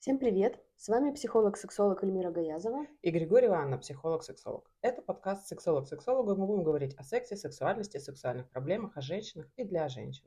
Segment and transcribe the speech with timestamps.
[0.00, 0.58] Всем привет!
[0.78, 2.86] С вами психолог-сексолог Эльмира Гаязова.
[3.02, 4.66] И Григорьева Анна, психолог-сексолог.
[4.80, 6.34] Это подкаст «Сексолог сексологу».
[6.36, 10.26] Мы будем говорить о сексе, сексуальности, сексуальных проблемах, о женщинах и для женщин.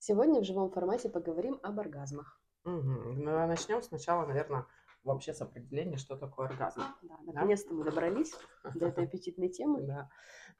[0.00, 2.42] Сегодня в живом формате поговорим об оргазмах.
[2.64, 3.22] Угу.
[3.22, 4.66] Начнем сначала, наверное,
[5.04, 6.80] вообще с определения, что такое оргазм.
[7.02, 7.74] Да, наконец-то да?
[7.76, 8.32] мы добрались
[8.74, 9.82] до этой аппетитной темы.
[9.82, 10.10] Да.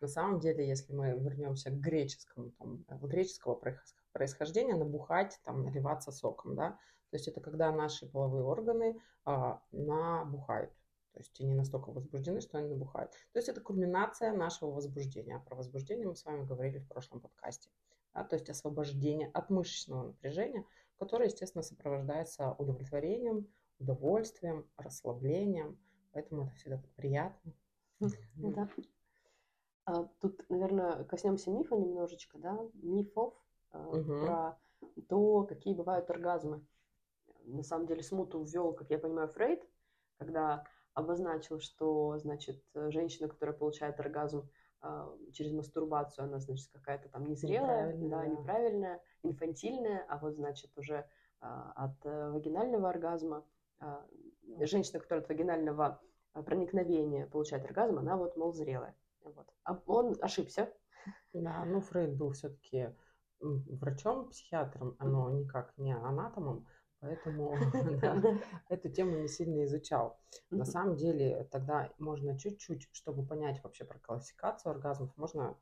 [0.01, 2.53] На самом деле, если мы вернемся к греческому,
[2.87, 3.61] там, греческого
[4.13, 6.79] происхождения, набухать, там, наливаться соком, да,
[7.13, 10.73] то есть это когда наши половые органы а, набухают.
[11.13, 13.11] То есть они настолько возбуждены, что они набухают.
[13.33, 15.37] То есть это кульминация нашего возбуждения.
[15.37, 17.69] А про возбуждение мы с вами говорили в прошлом подкасте.
[18.15, 18.25] Да?
[18.25, 20.65] То есть освобождение от мышечного напряжения,
[20.97, 23.47] которое, естественно, сопровождается удовлетворением,
[23.79, 25.79] удовольствием, расслаблением.
[26.13, 27.53] Поэтому это всегда приятно.
[28.37, 28.71] Да.
[29.85, 33.35] А, тут, наверное, коснемся мифа немножечко, да, мифов
[33.71, 34.03] угу.
[34.25, 34.59] про
[35.11, 36.65] то, какие бывают оргазмы
[37.45, 39.63] на самом деле смуту ввел, как я понимаю, Фрейд,
[40.19, 40.65] когда
[40.95, 44.49] обозначил, что, значит, женщина, которая получает оргазм
[44.83, 50.77] э, через мастурбацию, она, значит, какая-то там незрелая, неправильная, да, неправильная, инфантильная, а вот, значит,
[50.77, 51.05] уже э,
[51.41, 53.47] от вагинального оргазма,
[53.81, 53.87] э,
[54.61, 56.01] женщина, которая от вагинального
[56.33, 58.97] проникновения получает оргазм, она вот, мол, зрелая.
[59.23, 59.47] Вот.
[59.65, 60.73] А он ошибся.
[61.33, 62.95] Да, ну Фрейд был все-таки
[63.41, 66.67] врачом, психиатром, но никак не анатомом,
[67.03, 67.59] Поэтому
[68.69, 70.19] эту тему не сильно изучал.
[70.51, 75.57] На самом деле тогда можно чуть-чуть, чтобы понять вообще про классификацию оргазмов, можно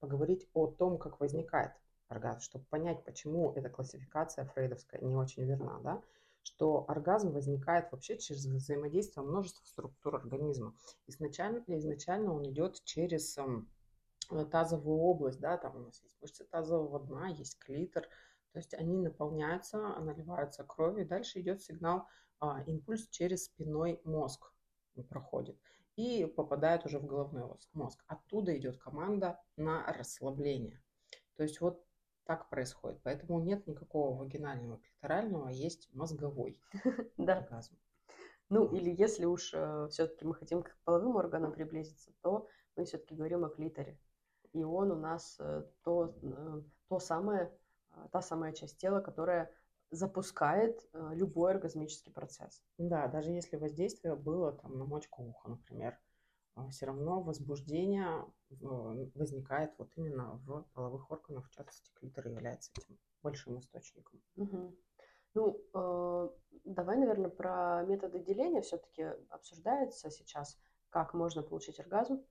[0.00, 1.72] поговорить о том, как возникает
[2.08, 6.02] оргазм, чтобы понять, почему эта классификация фрейдовская не очень верна, да,
[6.42, 10.74] что оргазм возникает вообще через взаимодействие множества структур организма.
[11.06, 13.38] Изначально, изначально он идет через
[14.50, 18.08] тазовую область, да, там у нас есть мышцы тазового дна, есть клитор,
[18.56, 22.08] то есть они наполняются, наливаются кровью, и дальше идет сигнал,
[22.40, 24.50] а, импульс через спиной мозг
[25.10, 25.58] проходит
[25.96, 28.02] и попадает уже в головной мозг.
[28.06, 30.82] Оттуда идет команда на расслабление.
[31.36, 31.84] То есть вот
[32.24, 32.98] так происходит.
[33.02, 36.58] Поэтому нет никакого вагинального клиторального, а есть мозговой
[37.18, 37.76] оргазм.
[38.48, 43.14] Ну, или если уж э, все-таки мы хотим к половым органам приблизиться, то мы все-таки
[43.14, 43.98] говорим о клиторе.
[44.54, 47.52] И он у нас э, то, э, то самое
[48.08, 49.50] та самая часть тела, которая
[49.90, 52.62] запускает а, любой оргазмический процесс.
[52.78, 55.98] Да, даже если воздействие было там на мочку уха, например,
[56.54, 58.24] а, все равно возбуждение
[58.60, 64.22] возникает вот именно в половых органах, в частности, клитор является этим большим источником.
[64.36, 64.76] Угу.
[65.34, 66.28] Ну, э,
[66.64, 72.24] давай, наверное, про методы деления все-таки обсуждается сейчас, как можно получить оргазм.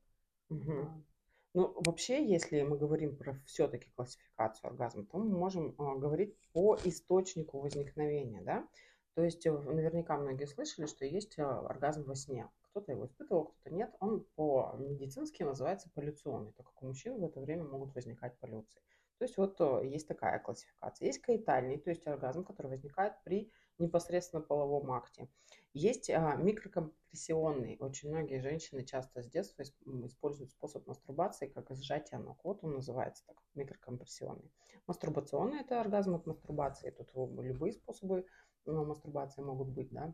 [0.50, 1.06] Угу.
[1.56, 6.78] Ну, вообще, если мы говорим про все-таки классификацию оргазма, то мы можем э, говорить по
[6.84, 8.68] источнику возникновения, да.
[9.14, 12.50] То есть э, наверняка многие слышали, что есть э, оргазм во сне.
[12.64, 13.90] Кто-то его испытывал, кто-то нет.
[14.02, 18.82] Он по-медицински называется полюционный, так как у мужчин в это время могут возникать полюции.
[19.18, 21.06] То есть вот есть такая классификация.
[21.06, 25.28] Есть каитальный, то есть оргазм, который возникает при непосредственно половом акте.
[25.74, 27.78] Есть а, микрокомпрессионный.
[27.80, 29.64] Очень многие женщины часто с детства
[30.06, 32.40] используют способ мастурбации как сжатие ног.
[32.44, 34.52] Вот он называется так, микрокомпрессионный.
[34.88, 36.92] Мастурбационный– это оргазм от мастурбации.
[36.92, 38.26] Тут любые способы
[38.66, 40.14] ну, мастурбации могут быть, да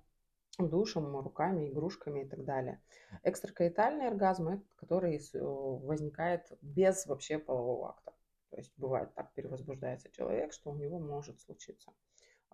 [0.58, 2.82] душем, руками, игрушками и так далее.
[3.24, 8.14] Экстракаитальный оргазм, который возникает без вообще полового акта.
[8.50, 11.94] То есть бывает так перевозбуждается человек, что у него может случиться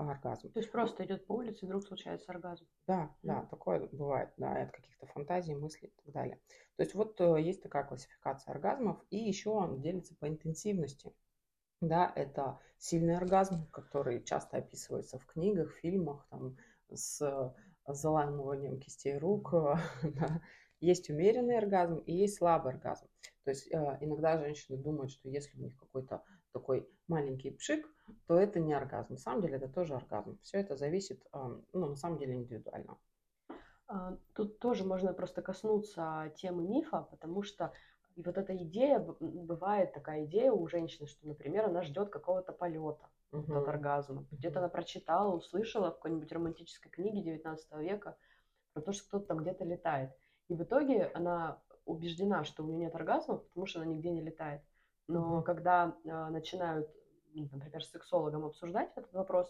[0.05, 0.51] оргазм.
[0.51, 2.65] То есть просто идет по улице, вдруг случается оргазм.
[2.87, 3.27] Да, mm.
[3.27, 6.39] да, такое бывает, да, от каких-то фантазий, мыслей и так далее.
[6.75, 11.13] То есть вот э, есть такая классификация оргазмов, и еще он делится по интенсивности.
[11.81, 16.57] Да, это сильный оргазм, который часто описывается в книгах, фильмах, там,
[16.89, 17.55] с
[17.87, 19.53] заламыванием кистей рук.
[20.03, 20.41] Да.
[20.79, 23.07] Есть умеренный оргазм и есть слабый оргазм.
[23.43, 26.23] То есть э, иногда женщины думают, что если у них какой-то
[26.59, 27.87] такой маленький пшик,
[28.27, 29.13] то это не оргазм.
[29.13, 30.37] На самом деле это тоже оргазм.
[30.41, 31.21] Все это зависит,
[31.73, 32.97] ну, на самом деле, индивидуально.
[33.87, 37.71] А, тут тоже можно просто коснуться темы мифа, потому что
[38.15, 43.07] и вот эта идея, бывает такая идея у женщины, что, например, она ждет какого-то полета
[43.31, 43.55] угу.
[43.55, 44.25] от оргазма.
[44.31, 48.17] Где-то она прочитала, услышала в какой-нибудь романтической книге 19 века
[48.73, 50.11] про то, что кто-то там где-то летает.
[50.47, 54.21] И в итоге она убеждена, что у нее нет оргазма, потому что она нигде не
[54.21, 54.61] летает.
[55.07, 56.89] Но когда э, начинают,
[57.33, 59.47] ну, например, с сексологом обсуждать этот вопрос,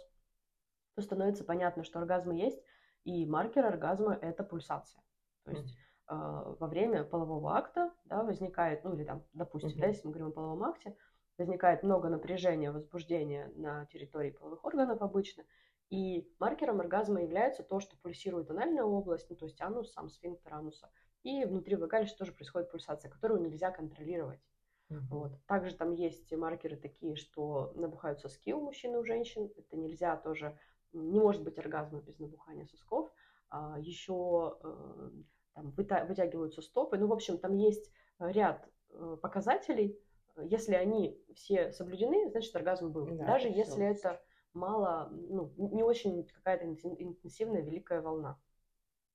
[0.96, 2.62] то становится понятно, что оргазмы есть,
[3.04, 5.02] и маркер оргазма– это пульсация.
[5.46, 5.68] То есть
[6.10, 6.54] mm-hmm.
[6.54, 9.82] э, во время полового акта да, возникает, ну или там, допустим, mm-hmm.
[9.82, 10.96] да, если мы говорим о половом акте,
[11.38, 15.44] возникает много напряжения, возбуждения на территории половых органов обычно,
[15.90, 20.54] И маркером оргазма является то, что пульсирует анальная область, ну, то есть анус, сам сфинктер
[20.54, 20.90] ануса.
[21.24, 24.42] И внутри влагалища тоже происходит пульсация, которую нельзя контролировать.
[24.90, 25.02] Uh-huh.
[25.10, 25.32] Вот.
[25.48, 29.52] Также там есть маркеры такие, что набухают соски у мужчин и у женщин.
[29.58, 30.58] Это нельзя тоже,
[30.94, 33.12] не может быть оргазма без набухания сосков.
[33.50, 35.10] А, еще э,
[35.54, 36.98] там, вытягиваются стопы.
[36.98, 40.00] Ну, в общем, там есть ряд э, показателей.
[40.38, 43.08] Если они все соблюдены, значит оргазм был.
[43.08, 44.22] Да, Даже если это
[44.54, 48.40] мало, ну, не очень какая-то интенсивная великая волна.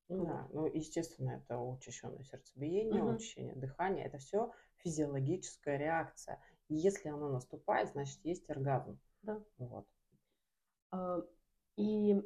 [0.08, 3.14] Да, ну, естественно, это учащенное сердцебиение, угу.
[3.14, 6.40] учащение дыхания, это все физиологическая реакция.
[6.68, 8.98] И если оно наступает, значит, есть оргазм.
[9.22, 9.40] Да.
[9.58, 9.86] Вот.
[10.90, 11.22] А,
[11.76, 12.22] и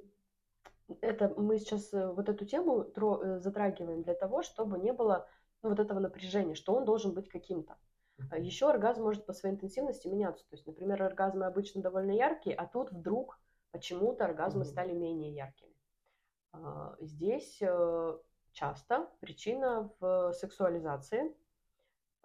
[1.00, 5.28] это мы сейчас э, вот эту тему э, затрагиваем для того, чтобы не было
[5.62, 7.76] ну, вот этого напряжения, что он должен быть каким-то.
[8.30, 10.44] А Еще оргазм может по своей интенсивности меняться.
[10.48, 13.38] То есть, например, оргазмы обычно довольно яркие, а тут вдруг
[13.72, 14.68] почему-то оргазмы mm-hmm.
[14.68, 15.74] стали менее яркими.
[16.52, 18.18] А, здесь э,
[18.52, 21.36] часто причина в сексуализации.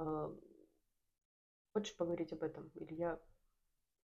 [0.02, 0.34] А,
[1.74, 2.70] хочешь поговорить об этом?
[2.76, 3.20] Или я...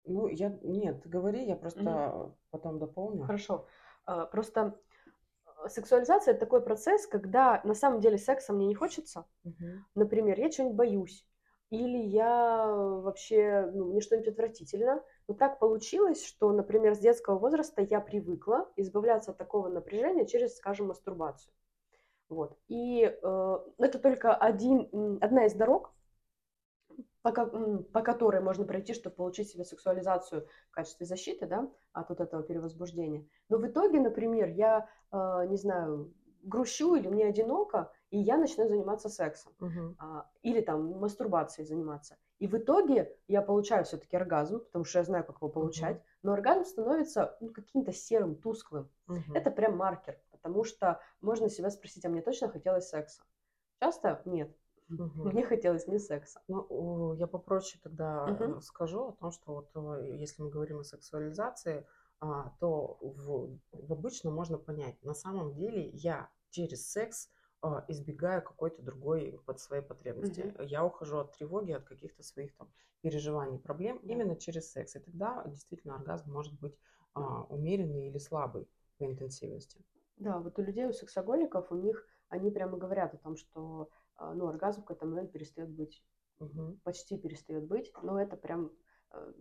[0.04, 0.58] Ну, я...
[0.62, 2.34] Нет, говори, я просто mm-hmm.
[2.50, 3.22] потом дополню.
[3.24, 3.66] Хорошо.
[4.32, 4.78] Просто
[5.68, 9.24] сексуализация это такой процесс, когда на самом деле секса мне не хочется.
[9.44, 9.54] Угу.
[9.94, 11.26] Например, я чего-нибудь боюсь
[11.70, 15.02] или я вообще, ну, мне что-нибудь отвратительно.
[15.26, 20.56] Но так получилось, что, например, с детского возраста я привыкла избавляться от такого напряжения через,
[20.56, 21.52] скажем, мастурбацию.
[22.28, 22.58] Вот.
[22.68, 25.92] И э, это только один, одна из дорог,
[27.22, 32.20] по, по которой можно пройти, чтобы получить себе сексуализацию в качестве защиты, да, от вот
[32.20, 33.26] этого перевозбуждения.
[33.48, 36.12] Но в итоге, например, я, э, не знаю,
[36.42, 39.52] грущу или мне одиноко, и я начинаю заниматься сексом.
[39.60, 39.96] Угу.
[39.98, 42.16] А, или там мастурбацией заниматься.
[42.38, 46.04] И в итоге я получаю все-таки оргазм, потому что я знаю, как его получать, угу.
[46.24, 48.90] но оргазм становится ну, каким-то серым, тусклым.
[49.08, 49.34] Угу.
[49.34, 53.22] Это прям маркер, потому что можно себя спросить, а мне точно хотелось секса?
[53.80, 54.54] Часто нет.
[54.90, 55.30] Угу.
[55.30, 56.42] Мне хотелось не секса.
[56.48, 58.60] Ну, я попроще тогда угу.
[58.60, 61.86] скажу о том, что вот э, если мы говорим о сексуализации,
[62.20, 67.30] а, то в, в обычно можно понять, на самом деле я через секс
[67.62, 70.40] а, избегаю какой-то другой под своей потребности.
[70.40, 70.66] Mm-hmm.
[70.66, 72.70] Я ухожу от тревоги, от каких-то своих там
[73.00, 74.08] переживаний, проблем mm-hmm.
[74.08, 74.94] именно через секс.
[74.94, 76.78] И тогда действительно оргазм может быть
[77.14, 78.68] а, умеренный или слабый
[78.98, 79.82] по интенсивности.
[80.16, 84.34] Да, вот у людей, у сексоголиков, у них, они прямо говорят о том, что а,
[84.34, 86.04] ну, оргазм в какой-то момент перестает быть,
[86.38, 86.78] угу.
[86.84, 88.70] почти перестает быть, но это прям
[89.14, 89.32] Э,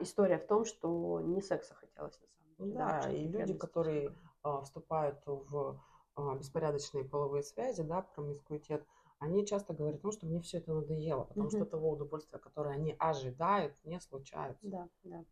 [0.00, 2.78] история в том, что не секса хотелось на самом деле.
[2.78, 5.80] Да, да и люди, которые а, вступают в
[6.16, 8.84] а, беспорядочные половые связи, да, промискуитет,
[9.18, 11.56] они часто говорят, ну, что мне все это надоело, потому угу.
[11.56, 14.58] что того удовольствия, которое они ожидают, не случается.
[14.62, 15.24] Да, да.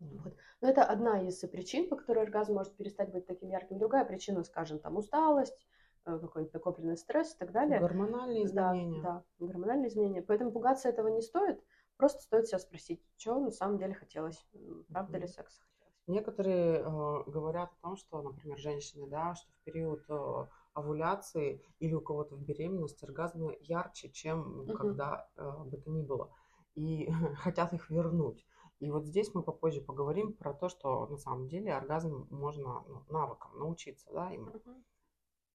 [0.00, 0.34] Вот.
[0.60, 3.78] Но это одна из причин, по которой оргазм может перестать быть таким ярким.
[3.78, 5.66] Другая причина, скажем, там усталость,
[6.04, 7.80] э, какой-нибудь накопленный стресс и так далее.
[7.80, 9.02] Гормональные изменения.
[9.02, 10.22] Да, да, гормональные изменения.
[10.22, 11.62] Поэтому пугаться этого не стоит.
[11.96, 14.44] Просто стоит себя спросить, что на самом деле хотелось,
[14.88, 15.74] правда ли секса хотелось.
[16.06, 16.82] Некоторые э,
[17.30, 22.34] говорят о том, что, например, женщины, да, что в период э, овуляции или у кого-то
[22.34, 24.74] в беременности оргазмы ярче, чем угу.
[24.74, 26.30] когда э, бы то ни было,
[26.74, 28.44] и хотят их вернуть.
[28.80, 33.02] И вот здесь мы попозже поговорим про то, что на самом деле оргазм можно ну,
[33.08, 34.84] навыкам научиться, да, им угу.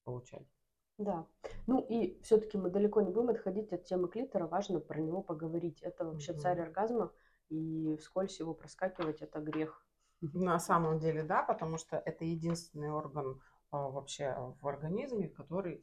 [0.04, 0.48] получать.
[0.98, 1.28] Да.
[1.68, 5.82] Ну и все-таки мы далеко не будем отходить от темы клитора, важно про него поговорить.
[5.82, 6.40] Это вообще угу.
[6.40, 7.12] царь оргазма,
[7.50, 9.86] и вскользь его проскакивать это грех.
[10.22, 13.42] На самом деле, да, потому что это единственный орган
[13.72, 15.82] а, вообще в организме, который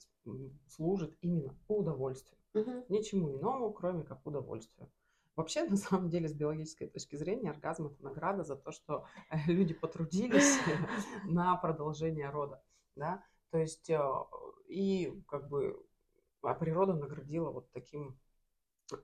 [0.68, 2.38] служит именно удовольствию.
[2.54, 2.86] Угу.
[2.88, 4.90] Ничему иному, кроме как удовольствию.
[5.36, 9.36] Вообще, на самом деле, с биологической точки зрения, оргазм это награда за то, что э,
[9.46, 10.56] люди потрудились
[11.24, 12.62] на продолжение рода.
[12.96, 13.22] Да?
[13.50, 14.00] То есть э,
[14.68, 15.86] и как бы
[16.42, 18.18] а природа наградила вот таким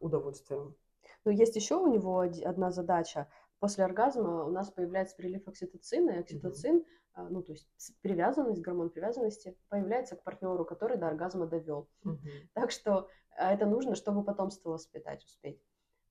[0.00, 0.76] удовольствием.
[1.24, 3.28] Ну, есть еще у него одна задача.
[3.58, 6.84] После оргазма у нас появляется прилив окситоцина, и окситоцин,
[7.16, 7.28] mm-hmm.
[7.30, 7.68] ну, то есть
[8.00, 11.88] привязанность, гормон привязанности, появляется к партнеру, который до оргазма довел.
[12.04, 12.48] Mm-hmm.
[12.54, 15.60] Так что а, это нужно, чтобы потомство воспитать, успеть.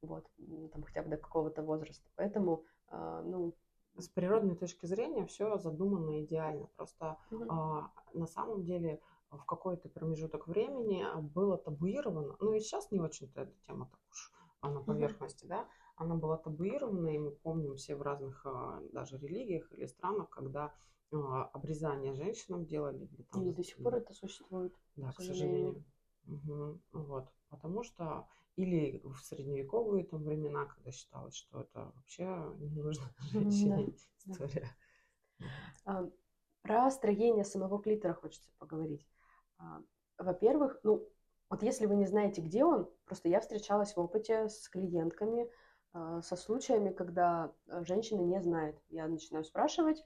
[0.01, 0.25] Вот,
[0.73, 2.09] там хотя бы до какого-то возраста.
[2.15, 3.53] Поэтому, а, ну,
[3.97, 6.67] с природной точки зрения все задумано идеально.
[6.75, 7.17] Просто
[7.49, 13.41] а, на самом деле в какой-то промежуток времени было табуировано, ну и сейчас не очень-то
[13.41, 15.49] эта тема так уж а на поверхности, mm-hmm.
[15.49, 18.45] да, она была табуирована, и мы помним все в разных
[18.91, 20.71] даже религиях или странах, когда
[21.11, 23.05] обрезание женщинам делали.
[23.05, 24.73] Или, там, и до сих пор это существует.
[24.95, 25.83] Да, к сожалению.
[26.27, 32.25] Угу, вот, потому что или в средневековые там времена, когда считалось, что это вообще
[32.59, 34.67] не нужно женщине история.
[35.85, 36.09] А,
[36.61, 39.07] про строение самого клитора хочется поговорить.
[39.57, 39.81] А,
[40.17, 41.07] во-первых, ну,
[41.49, 45.49] вот если вы не знаете, где он, просто я встречалась в опыте с клиентками,
[45.93, 48.77] а, со случаями, когда женщина не знает.
[48.89, 50.03] Я начинаю спрашивать,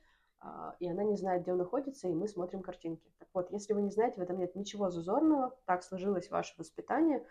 [0.80, 3.12] и она не знает, где он находится, и мы смотрим картинки.
[3.18, 7.26] Так вот, если вы не знаете, в этом нет ничего зазорного, так сложилось ваше воспитание,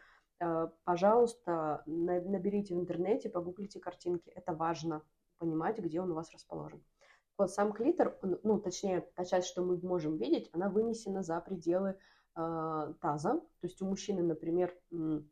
[0.85, 4.31] пожалуйста, наберите в интернете, погуглите картинки.
[4.31, 5.03] Это важно,
[5.39, 6.83] понимать, где он у вас расположен.
[7.37, 11.99] Вот сам клитор, ну, точнее, та часть, что мы можем видеть, она вынесена за пределы
[12.37, 13.41] э, таза.
[13.61, 15.25] То есть у мужчины, например, ну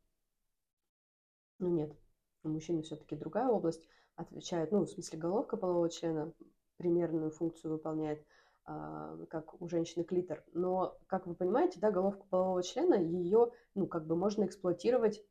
[1.61, 1.97] нет,
[2.43, 6.33] у мужчины все-таки другая область отвечает, ну, в смысле, головка полового члена
[6.77, 8.25] примерную функцию выполняет, э,
[8.65, 10.45] как у женщины клитор.
[10.53, 15.25] Но, как вы понимаете, да, головку полового члена, ее, ну, как бы можно эксплуатировать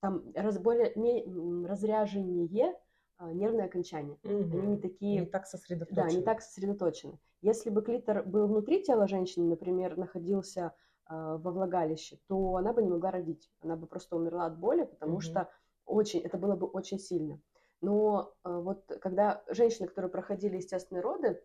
[0.00, 1.24] там раз, более не,
[1.66, 2.74] разряженнее
[3.18, 4.18] а, нервные окончания.
[4.22, 4.58] Угу.
[4.58, 5.20] Они не такие...
[5.20, 6.08] Не так сосредоточены.
[6.08, 7.18] Да, не так сосредоточены.
[7.40, 10.74] Если бы клитор был внутри тела женщины, например, находился
[11.08, 13.50] э, во влагалище, то она бы не могла родить.
[13.60, 15.20] Она бы просто умерла от боли, потому угу.
[15.22, 15.48] что
[15.84, 17.40] очень, это было бы очень сильно.
[17.86, 21.38] Но э, вот когда женщины, которые проходили естественные роды, э,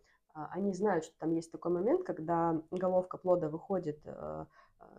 [0.50, 4.46] они знают, что там есть такой момент, когда головка плода выходит э,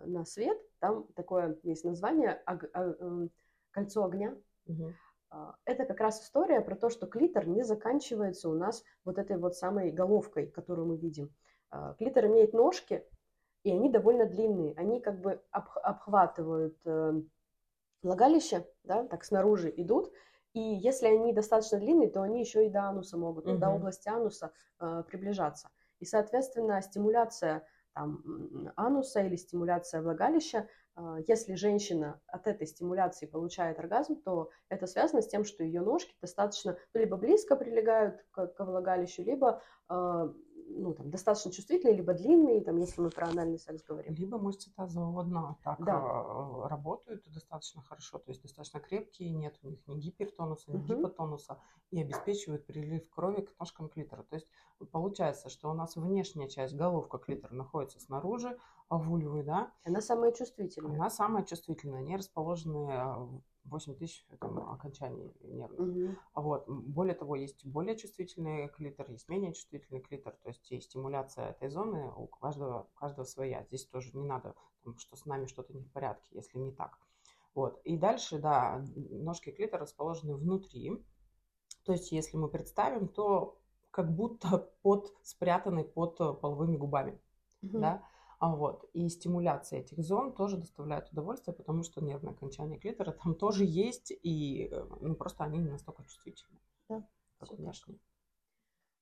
[0.05, 3.29] на свет, там такое есть название ог, э,
[3.73, 4.37] кольцо огня.
[4.67, 4.93] Угу.
[5.31, 9.37] А, это как раз история про то, что клитор не заканчивается у нас вот этой
[9.37, 11.35] вот самой головкой, которую мы видим.
[11.71, 13.05] А, клитор имеет ножки,
[13.65, 14.75] и они довольно длинные.
[14.77, 17.21] Они как бы обхватывают э,
[18.03, 20.13] влагалище, да, так снаружи идут.
[20.55, 23.59] И если они достаточно длинные, то они еще и до ануса могут, угу.
[23.59, 25.71] до области ануса э, приближаться.
[25.99, 33.79] И, соответственно, стимуляция там, ануса или стимуляция влагалища а, если женщина от этой стимуляции получает
[33.79, 38.47] оргазм, то это связано с тем, что ее ножки достаточно ну, либо близко прилегают к,
[38.49, 40.33] к влагалищу, либо а,
[40.77, 44.15] ну, там, достаточно чувствительные, либо длинные, там, если мы про анальный секс говорим.
[44.15, 45.99] Либо мышцы тазового дна так да.
[45.99, 50.85] А, работают достаточно хорошо, то есть достаточно крепкие, нет у них ни гипертонуса, ни угу.
[50.85, 51.59] гипотонуса,
[51.91, 54.23] и обеспечивают прилив крови к ножкам клитора.
[54.25, 54.49] То есть
[54.91, 59.73] получается, что у нас внешняя часть, головка клитора находится снаружи, а вульвы, да?
[59.85, 60.97] Она самая чувствительная.
[60.97, 65.81] Она самая чувствительная, они расположены 8 тысяч там, окончаний нервных.
[65.81, 66.17] Угу.
[66.35, 66.69] Вот.
[66.69, 71.69] Более того, есть более чувствительный клитор, есть менее чувствительный клитор, то есть и стимуляция этой
[71.69, 73.65] зоны у каждого, у каждого своя.
[73.65, 74.55] Здесь тоже не надо,
[74.85, 76.99] там, что с нами что-то не в порядке, если не так.
[77.55, 77.81] Вот.
[77.85, 81.05] И дальше, да, ножки клитора расположены внутри.
[81.85, 83.59] То есть, если мы представим, то
[83.91, 87.21] как будто под, спрятанный под половыми губами.
[87.63, 87.79] Угу.
[87.79, 88.03] Да?
[88.43, 88.91] А вот.
[88.93, 94.11] И стимуляция этих зон тоже доставляет удовольствие, потому что нервное окончание клитора там тоже есть,
[94.11, 96.59] и э, ну, просто они не настолько чувствительны,
[96.89, 97.07] да,
[97.39, 98.01] как внешне.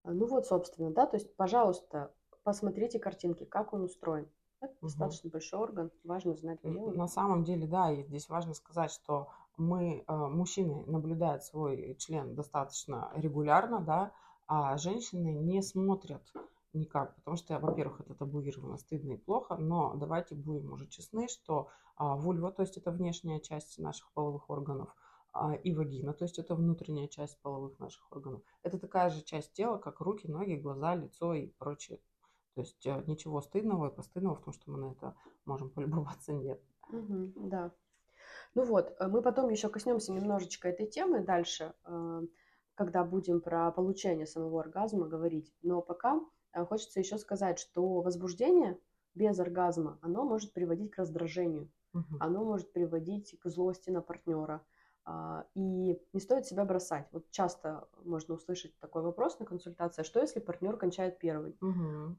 [0.02, 4.28] А, ну вот, собственно, да, то есть, пожалуйста, посмотрите картинки, как он устроен.
[4.60, 4.88] Это угу.
[4.88, 6.94] достаточно большой орган, важно знать, где он.
[6.94, 12.34] На самом деле, да, и здесь важно сказать, что мы, э, мужчины, наблюдают свой член
[12.34, 14.12] достаточно регулярно, да,
[14.46, 16.30] а женщины не смотрят
[16.72, 21.68] никак, потому что, во-первых, это табуировано, стыдно и плохо, но давайте будем уже честны, что
[21.96, 24.94] а, вульва, то есть это внешняя часть наших половых органов,
[25.32, 28.42] а, и вагина, то есть это внутренняя часть половых наших органов.
[28.62, 32.00] Это такая же часть тела, как руки, ноги, глаза, лицо и прочее.
[32.54, 36.32] То есть а, ничего стыдного и постыдного в том, что мы на это можем полюбоваться,
[36.32, 36.60] нет.
[36.90, 37.72] Да.
[38.54, 42.22] Ну вот, э, мы потом еще коснемся немножечко этой темы дальше, э,
[42.74, 45.52] когда будем про получение самого оргазма говорить.
[45.62, 46.20] Но пока
[46.68, 48.78] хочется еще сказать, что возбуждение
[49.14, 52.16] без оргазма, оно может приводить к раздражению, угу.
[52.20, 54.64] оно может приводить к злости на партнера.
[55.04, 57.08] А, и не стоит себя бросать.
[57.12, 61.56] Вот часто можно услышать такой вопрос на консультации, что если партнер кончает первый?
[61.60, 62.16] Угу.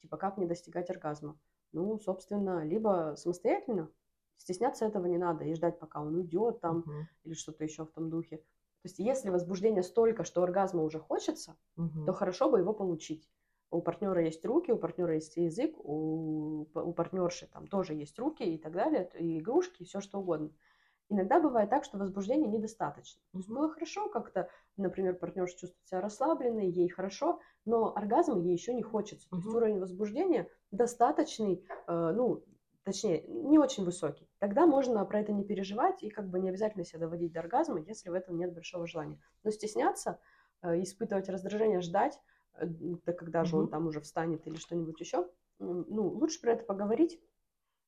[0.00, 1.38] Типа, как не достигать оргазма?
[1.72, 3.88] Ну, собственно, либо самостоятельно,
[4.36, 6.92] стесняться этого не надо и ждать, пока он уйдет там угу.
[7.22, 8.38] или что-то еще в том духе.
[8.38, 12.06] То есть, если возбуждение столько, что оргазма уже хочется, угу.
[12.06, 13.30] то хорошо бы его получить
[13.70, 18.42] у партнера есть руки, у партнера есть язык, у, у партнерши там тоже есть руки
[18.42, 20.50] и так далее, и игрушки, и все что угодно.
[21.08, 23.20] Иногда бывает так, что возбуждения недостаточно.
[23.32, 28.52] То есть было хорошо как-то, например, партнерша чувствует себя расслабленной, ей хорошо, но оргазм ей
[28.52, 29.28] еще не хочется.
[29.28, 32.44] То есть уровень возбуждения достаточный, э, ну,
[32.84, 34.28] точнее, не очень высокий.
[34.38, 37.80] Тогда можно про это не переживать и как бы не обязательно себя доводить до оргазма,
[37.80, 39.18] если в этом нет большого желания.
[39.42, 40.20] Но стесняться,
[40.62, 42.20] э, испытывать раздражение, ждать,
[42.60, 43.64] да когда же угу.
[43.64, 45.28] он там уже встанет или что-нибудь еще.
[45.58, 47.20] Ну, лучше про это поговорить.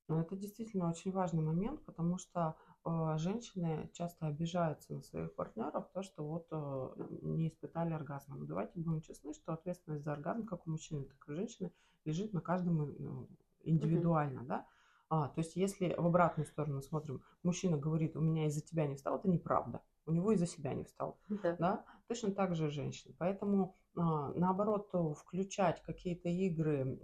[0.08, 5.88] Ну, это действительно очень важный момент, потому что э, женщины часто обижаются на своих партнеров,
[5.94, 8.36] то, что вот э, не испытали оргазма.
[8.36, 11.72] Но давайте будем честны, что ответственность за оргазм, как у мужчины, так и у женщины,
[12.04, 13.28] лежит на каждом ну,
[13.62, 14.46] индивидуально, mm-hmm.
[14.46, 14.66] да.
[15.08, 18.96] А, то есть, если в обратную сторону смотрим, мужчина говорит, у меня из-за тебя не
[18.96, 19.82] встал, это неправда.
[20.06, 21.18] У него из-за себя не встал.
[21.28, 21.56] Да.
[21.56, 21.84] да?
[22.08, 23.14] Точно так же женщина.
[23.18, 26.98] Поэтому, наоборот, включать какие-то игры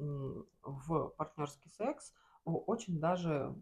[0.63, 2.13] в партнерский секс
[2.45, 3.55] очень даже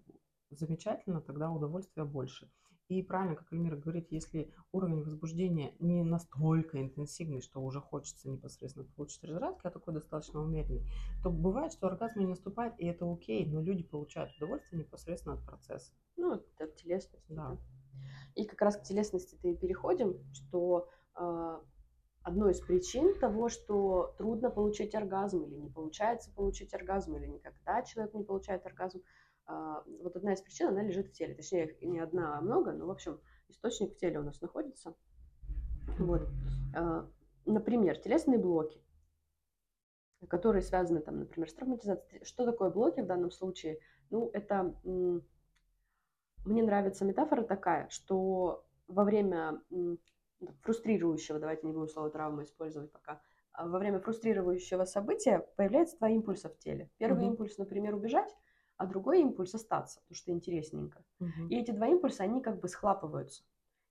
[0.50, 2.50] замечательно, тогда удовольствия больше.
[2.88, 8.87] И правильно, как Эльмира говорит, если уровень возбуждения не настолько интенсивный, что уже хочется непосредственно
[8.95, 10.88] получить разрядки, а такой достаточно умеренный,
[11.25, 15.45] то бывает, что оргазм не наступает, и это окей, но люди получают удовольствие непосредственно от
[15.45, 15.92] процесса.
[16.16, 17.25] Ну, это телесность.
[17.28, 17.59] Да.
[18.37, 21.59] И как раз к телесности-то и переходим, что э,
[22.26, 27.83] одной из причин того, что трудно получить оргазм или не получается получить оргазм, или никогда
[27.83, 29.02] человек не получает оргазм–
[29.47, 31.35] а, вот одна из причин, она лежит в теле.
[31.35, 34.95] Точнее, не одна, а много, но, в общем, источник в теле у нас находится.
[35.99, 36.28] Вот.
[36.75, 37.09] А,
[37.45, 38.83] например, телесные блоки,
[40.28, 42.25] которые связаны, там, например, с травматизацией.
[42.25, 43.78] Что такое блоки в данном случае?
[44.11, 44.75] Ну, это...
[46.45, 49.61] Мне нравится метафора такая, что во время
[50.62, 53.21] фрустрирующего, давайте не буду слово травма использовать пока,
[53.52, 56.90] а во время фрустрирующего события появляется два импульса в теле.
[56.99, 57.31] Первый угу.
[57.33, 58.35] импульс, например, убежать,
[58.76, 61.02] а другой импульс остаться, потому что интересненько.
[61.21, 61.49] Угу.
[61.49, 63.43] И эти два импульса, они как бы схлапываются.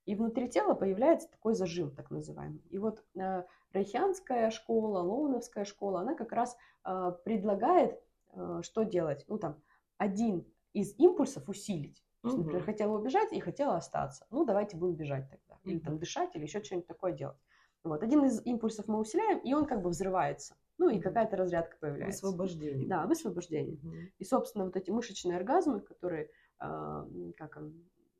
[0.04, 2.62] И внутри тела появляется такой зажим, так называемый.
[2.70, 8.00] И вот э, райхианская школа, лоуновская школа, она как раз э, предлагает,
[8.32, 9.24] э, что делать.
[9.26, 9.60] Ну, там,
[9.98, 12.05] один из импульсов усилить.
[12.26, 14.26] Есть, например, хотела убежать и хотела остаться.
[14.30, 15.58] Ну, давайте будем бежать тогда.
[15.64, 17.38] Или там дышать, или еще что-нибудь такое делать.
[17.82, 18.02] Вот.
[18.02, 20.56] Один из импульсов мы усиляем, и он как бы взрывается.
[20.78, 22.26] Ну и какая-то разрядка появляется.
[22.26, 22.88] Высвобождение.
[22.88, 23.76] Да, высвобождение.
[23.76, 23.94] Угу.
[24.18, 26.30] И, собственно, вот эти мышечные оргазмы, которые,
[26.60, 27.74] э, как он,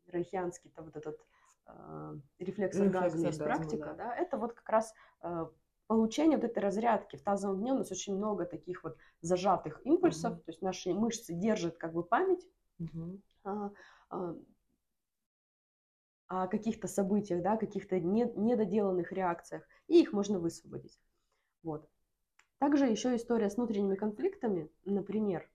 [0.06, 1.20] райхианский, то вот этот
[1.66, 4.04] э, рефлекс оргазма есть практика, да.
[4.04, 5.46] да, это вот как раз э,
[5.86, 7.16] получение вот этой разрядки.
[7.16, 10.42] В тазовом дне у нас очень много таких вот зажатых импульсов, угу.
[10.42, 12.46] то есть наши мышцы держат как бы память.
[12.78, 13.20] Угу.
[13.46, 13.70] А,
[14.10, 14.34] а,
[16.28, 21.00] о каких-то событиях, да, каких-то недоделанных реакциях, и их можно высвободить.
[21.62, 21.88] Вот.
[22.58, 25.48] Также еще история с внутренними конфликтами, например,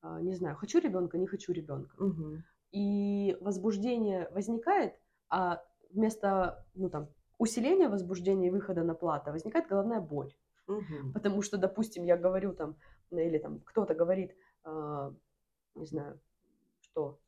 [0.00, 2.00] а, не знаю, хочу ребенка, не хочу ребенка.
[2.00, 2.42] Угу.
[2.70, 4.94] И возбуждение возникает,
[5.28, 10.32] а вместо ну, там, усиления возбуждения и выхода на плата возникает головная боль.
[10.68, 11.12] Угу.
[11.14, 12.76] Потому что, допустим, я говорю там,
[13.10, 15.12] или там кто-то говорит, э,
[15.74, 16.20] не знаю,
[16.80, 17.18] что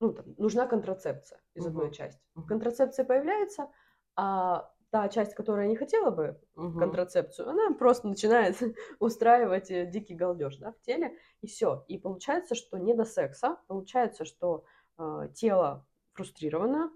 [0.00, 1.70] ну, там, нужна контрацепция из угу.
[1.70, 2.20] одной части.
[2.46, 3.68] Контрацепция появляется,
[4.16, 6.78] а та часть, которая не хотела бы угу.
[6.78, 8.56] контрацепцию, она просто начинает
[9.00, 11.84] устраивать э, дикий галдеж да, в теле, и все.
[11.88, 14.64] И получается, что не до секса, получается, что
[14.98, 16.92] э, тело фрустрировано,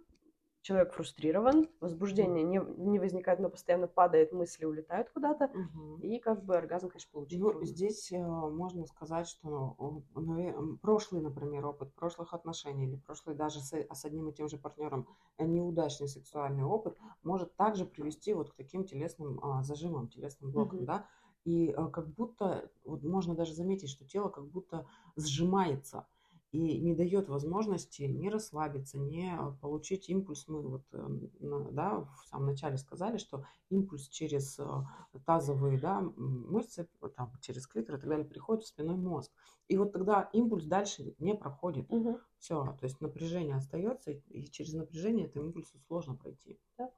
[0.62, 5.98] человек фрустрирован, возбуждение не, не возникает, но постоянно падает, мысли улетают куда-то, угу.
[5.98, 7.40] и как бы оргазм, конечно, получить.
[7.40, 9.76] Ну, здесь э, можно сказать, что
[10.14, 14.58] ну, прошлый, например, опыт прошлых отношений или прошлый даже с, с одним и тем же
[14.58, 20.50] партнером э, неудачный сексуальный опыт может также привести вот к таким телесным э, зажимам, телесным
[20.50, 20.86] блокам, угу.
[20.86, 21.06] да,
[21.44, 26.06] и э, как будто, вот можно даже заметить, что тело как будто сжимается,
[26.50, 30.48] и не дает возможности не расслабиться, не а, получить импульс.
[30.48, 31.30] Мы вот эм,
[31.72, 34.86] да, в самом начале сказали, что импульс через а,
[35.26, 39.30] тазовые да, мышцы, там, через клитор и так далее приходит в спиной мозг.
[39.68, 41.92] И вот тогда импульс дальше не проходит.
[41.92, 42.18] Угу.
[42.38, 46.58] Все, то есть напряжение остается, и через напряжение этому импульсу сложно пройти.
[46.78, 46.90] Да.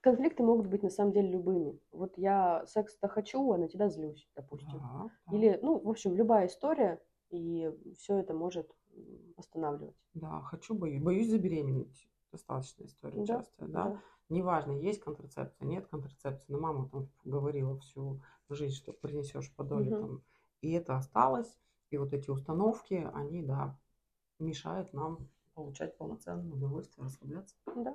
[0.00, 1.80] Конфликты могут быть на самом деле любыми.
[1.92, 4.78] Вот я секс-то хочу, а на тебя злюсь, допустим.
[4.80, 5.36] Да, да.
[5.36, 7.00] Или, ну, в общем, любая история,
[7.32, 8.70] и все это может
[9.36, 9.96] останавливать.
[10.14, 11.02] Да, хочу, боюсь.
[11.02, 12.08] Боюсь забеременеть.
[12.30, 13.84] Достаточная история да, частая, да?
[13.84, 14.02] да.
[14.28, 16.52] Неважно, есть контрацепция, нет контрацепции.
[16.52, 20.06] Но мама там говорила всю жизнь, что принесешь по доле угу.
[20.06, 20.22] там.
[20.60, 21.58] И это осталось.
[21.90, 23.78] И вот эти установки, они, да,
[24.38, 27.54] мешают нам получать полноценное удовольствие, расслабляться.
[27.66, 27.94] Да.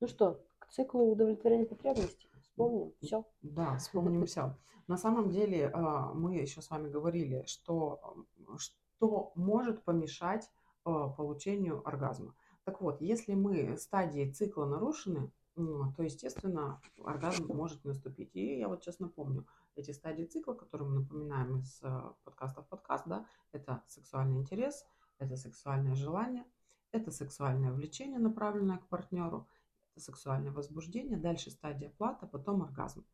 [0.00, 3.24] Ну что, к циклу удовлетворения потребностей вспомним все.
[3.42, 4.56] Да, вспомним все.
[4.88, 10.50] На самом деле а, мы еще с вами говорили, что что может помешать
[10.84, 12.34] а, получению оргазма.
[12.64, 18.30] Так вот, если мы стадии цикла нарушены, то, естественно, оргазм может наступить.
[18.34, 22.68] И я вот сейчас напомню, эти стадии цикла, которые мы напоминаем из а, подкаста в
[22.68, 24.84] подкаст, да, это сексуальный интерес,
[25.18, 26.44] это сексуальное желание,
[26.90, 29.46] это сексуальное влечение, направленное к партнеру,
[30.00, 33.04] сексуальное возбуждение, дальше стадия плата, потом оргазм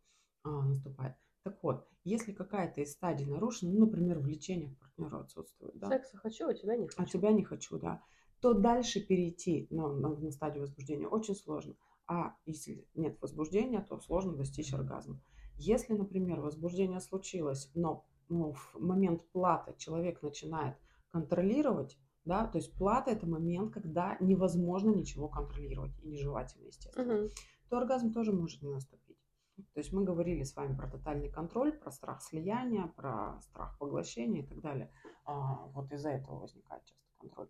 [0.42, 1.16] а, наступает.
[1.42, 5.88] Так вот, если какая-то из стадий нарушена, ну, например, влечение к партнеру отсутствует, да?
[5.88, 7.02] Секса хочу, а тебя не хочу.
[7.02, 8.02] А тебя не хочу, да.
[8.40, 11.74] то дальше перейти на, на, на стадию возбуждения очень сложно.
[12.06, 15.20] А если нет возбуждения, то сложно достичь оргазма.
[15.56, 20.76] Если, например, возбуждение случилось, но ну, в момент платы человек начинает
[21.10, 27.30] контролировать, да, то есть плата это момент, когда невозможно ничего контролировать и нежелательно, естественно, угу.
[27.70, 29.16] то оргазм тоже может не наступить.
[29.56, 34.42] То есть мы говорили с вами про тотальный контроль, про страх слияния, про страх поглощения
[34.42, 34.92] и так далее.
[35.24, 37.48] А, вот из-за этого возникает часто контроль.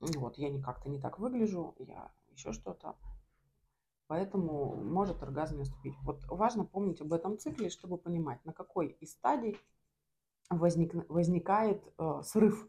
[0.00, 2.96] Вот, я никак-то не так выгляжу, я еще что-то.
[4.08, 5.94] Поэтому может оргазм наступить.
[6.02, 9.56] Вот важно помнить об этом цикле, чтобы понимать, на какой из стадий
[10.50, 12.68] возник, возникает э, срыв,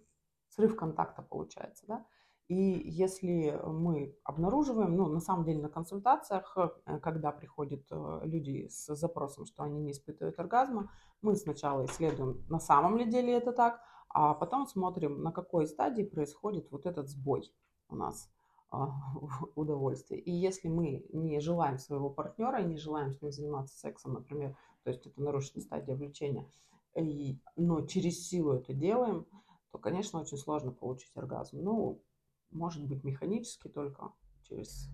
[0.52, 2.06] срыв контакта получается, да.
[2.52, 8.68] И если мы обнаруживаем, ну, на самом деле на консультациях, э, когда приходят э, люди
[8.68, 13.54] с запросом, что они не испытывают оргазма, мы сначала исследуем, на самом ли деле это
[13.54, 17.54] так, а потом смотрим, на какой стадии происходит вот этот сбой
[17.88, 18.30] у нас
[18.70, 18.90] а,
[19.56, 20.20] удовольствия.
[20.20, 24.58] И если мы не желаем своего партнера и не желаем с ним заниматься сексом, например,
[24.84, 26.50] то есть это нарушенная стадия влечения,
[26.98, 29.26] и, но через силу это делаем,
[29.71, 31.60] то, конечно, очень сложно получить оргазм.
[31.62, 32.03] Ну,
[32.51, 34.12] может быть, механически только
[34.43, 34.89] через...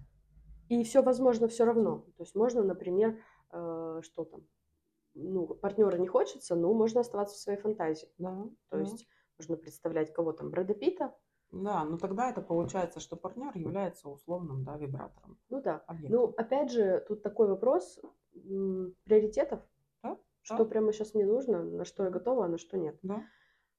[0.69, 2.05] И все возможно все равно.
[2.17, 3.19] То есть можно, например,
[3.51, 4.41] э, что там,
[5.13, 8.09] ну, партнера не хочется, но можно оставаться в своей фантазии.
[8.17, 8.43] Да.
[8.69, 8.79] То да.
[8.81, 9.07] есть
[9.39, 11.15] можно представлять кого там, Брэда Питта.
[11.51, 15.39] Да, но тогда это получается, что партнер является условным, да, вибратором.
[15.49, 15.77] Ну да.
[15.87, 16.19] Объектом.
[16.19, 17.99] Ну, опять же, тут такой вопрос
[19.05, 19.61] приоритетов.
[20.03, 20.19] Да?
[20.41, 20.65] Что да.
[20.65, 22.99] прямо сейчас мне нужно, на что я готова, а на что нет.
[23.01, 23.23] Да.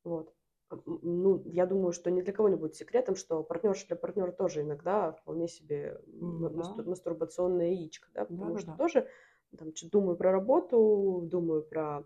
[0.02, 0.34] Вот.
[0.70, 4.62] Ну, я думаю, что ни для кого не будет секретом, что партнерша для партнера тоже
[4.62, 6.82] иногда вполне себе да.
[6.84, 8.76] мастурбационная яичко, да, потому да, что да.
[8.76, 9.08] тоже
[9.56, 12.04] там, думаю про работу, думаю про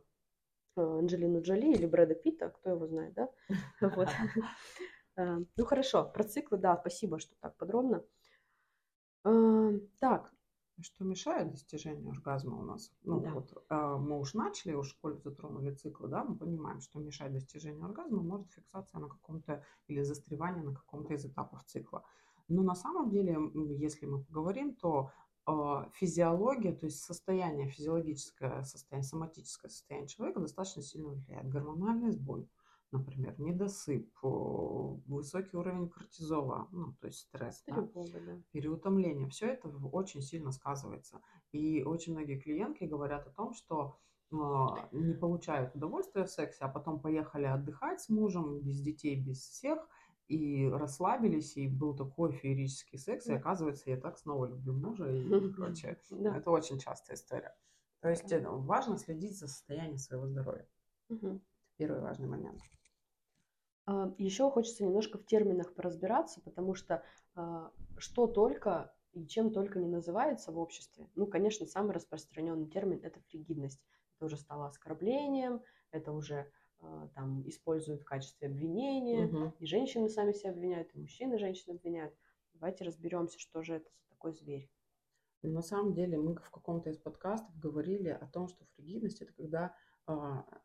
[0.77, 3.29] э, Анджелину Джоли или Брэда Питта, кто его знает, да?
[3.81, 4.09] Вот.
[5.17, 8.05] Э, ну хорошо, про циклы, да, спасибо, что так подробно.
[9.25, 10.33] Э, так.
[10.83, 12.93] Что мешает достижению оргазма у нас?
[13.05, 13.33] Ну да.
[13.33, 18.23] вот мы уж начали, уж школе затронули циклы, да, мы понимаем, что мешает достижению оргазма
[18.23, 22.05] может фиксация на каком-то или застревание на каком-то из этапов цикла.
[22.49, 23.39] Но на самом деле,
[23.79, 25.11] если мы поговорим, то
[25.45, 31.49] а, физиология, то есть состояние, физиологическое состояние, соматическое состояние человека достаточно сильно влияет.
[31.49, 32.49] Гормональный сбой,
[32.93, 38.43] например, недосып, высокий уровень кортизола, ну, то есть стресс, да, да.
[38.53, 39.29] переутомление.
[39.29, 41.21] Все это очень сильно сказывается.
[41.53, 43.97] И очень многие клиентки говорят о том, что
[44.33, 49.39] а, не получают удовольствия в сексе, а потом поехали отдыхать с мужем, без детей, без
[49.39, 49.89] всех–
[50.33, 55.29] и расслабились, и был такой феерический секс, и оказывается, я так снова люблю мужа и
[55.53, 55.99] прочее.
[56.11, 56.37] Да.
[56.37, 57.55] Это очень частая история.
[58.01, 58.31] То есть.
[58.31, 60.67] Ну, важно следить за состоянием своего здоровья.
[61.11, 61.41] Угу.
[61.77, 62.61] Первый важный момент.
[63.87, 67.03] А, Еще хочется немножко в терминах поразбираться, потому что
[67.35, 71.09] а, что только и чем только не называется в обществе.
[71.15, 73.83] Ну, конечно, самый распространенный термин– это фригидность.
[74.17, 79.53] Это уже стало оскорблением, это уже а, там используют в качестве обвинения, угу.
[79.59, 82.15] и женщины сами себя обвиняют, и мужчины женщин обвиняют.
[82.55, 84.71] Давайте разберемся, что же это за такой зверь.
[85.43, 89.75] На самом деле мы в каком-то из подкастов говорили о том, что фригидность это когда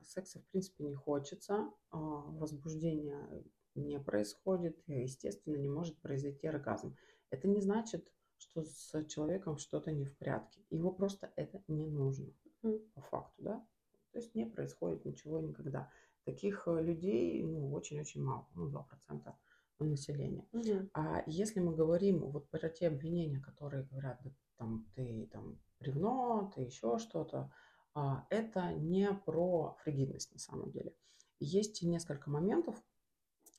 [0.01, 3.43] секса в принципе не хочется, а, возбуждение
[3.75, 6.95] не происходит, и, естественно, не может произойти оргазм.
[7.29, 10.61] Это не значит, что с человеком что-то не в порядке.
[10.69, 12.79] Его просто это не нужно mm.
[12.93, 13.67] по факту, да?
[14.11, 15.91] То есть не происходит ничего никогда.
[16.23, 19.33] Таких э, людей ну, очень-очень мало, ну, 2%
[19.79, 20.45] населения.
[20.53, 20.89] Угу.
[20.93, 26.51] А если мы говорим вот про те обвинения, которые говорят, да, там, ты там бревно,
[26.55, 27.51] ты еще что-то, а,
[28.29, 30.93] это не про фригидность на самом деле.
[31.39, 32.75] Есть несколько моментов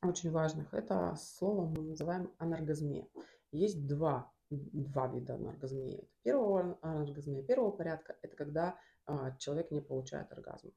[0.02, 0.74] очень важных.
[0.74, 3.08] Это слово мы называем анаргазмия.
[3.50, 6.08] Есть два, два вида анаргазмии.
[6.22, 10.72] Первого анаргазмия первого порядка– это когда а, человек не получает оргазм.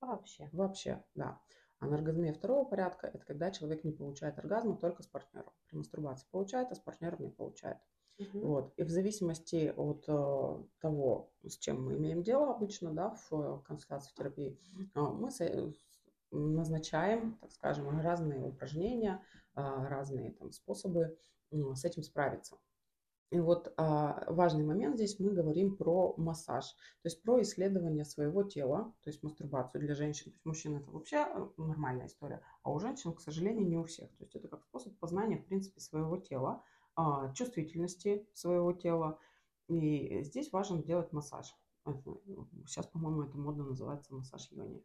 [0.00, 0.48] Вообще.
[0.52, 1.40] Вообще, да.
[1.80, 5.52] Анаргазмия второго порядка– это когда человек не получает оргазма только с партнером.
[5.66, 7.78] При мастурбации получает, а с партнером не получает.
[8.18, 8.46] Угу.
[8.46, 8.72] Вот.
[8.76, 14.10] И в зависимости от э, того, с чем мы имеем дело обычно, да, в консультации
[14.10, 14.58] в терапии,
[14.94, 15.30] э, мы
[16.30, 19.22] назначаем, так скажем, разные упражнения,
[19.54, 21.16] э, разные там, способы
[21.52, 22.56] э, с этим справиться.
[23.30, 26.64] И вот а, важный момент здесь мы говорим про массаж,
[27.02, 30.32] то есть про исследование своего тела, то есть мастурбацию для женщин.
[30.32, 33.84] То есть мужчин это вообще э, нормальная история, а у женщин, к сожалению, не у
[33.84, 34.08] всех.
[34.16, 36.64] То есть это как способ познания, в принципе, своего тела,
[37.34, 39.18] чувствительности своего тела.
[39.68, 41.54] И здесь важно делать массаж.
[41.84, 42.18] Это,
[42.66, 44.82] сейчас, по-моему, это модно называется массаж йони.